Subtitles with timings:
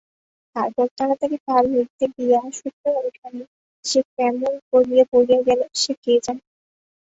[0.55, 3.43] তারপর তাড়াতাড়ি পার হইতে গিয়া শুকনো উঠানে
[3.85, 5.59] সে কেমন করিয়া পড়িয়া গেল
[6.03, 6.43] কে জানে!